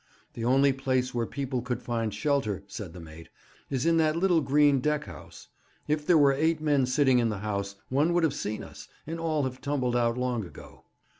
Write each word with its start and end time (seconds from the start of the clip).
'The 0.33 0.43
only 0.43 0.73
place 0.73 1.13
where 1.13 1.27
people 1.27 1.61
could 1.61 1.79
find 1.79 2.11
shelter,' 2.11 2.63
said 2.65 2.91
the 2.91 2.99
mate, 2.99 3.29
'is 3.69 3.85
in 3.85 3.97
that 3.97 4.15
little 4.15 4.41
green 4.41 4.79
deck 4.79 5.03
house. 5.03 5.49
If 5.87 6.07
there 6.07 6.17
were 6.17 6.33
eight 6.33 6.59
men 6.59 6.87
sitting 6.87 7.19
in 7.19 7.29
the 7.29 7.37
house, 7.45 7.75
one 7.89 8.11
would 8.15 8.23
have 8.23 8.33
seen 8.33 8.63
us, 8.63 8.87
and 9.05 9.19
all 9.19 9.43
have 9.43 9.61
tumbled 9.61 9.95
out 9.95 10.17
long 10.17 10.43
ago.' 10.43 10.85